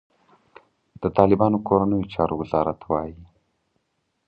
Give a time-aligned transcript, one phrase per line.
[1.01, 3.15] د طالبانو کورنیو چارو وزارت وايي،